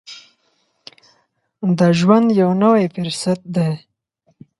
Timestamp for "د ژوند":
1.77-2.27